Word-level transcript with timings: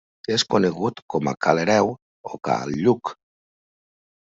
És 0.35 0.43
conegut 0.53 1.01
com 1.15 1.29
a 1.33 1.35
ca 1.47 1.53
l'Hereu 1.59 1.93
o 2.33 2.41
cal 2.49 2.75
Lluc. 2.87 3.15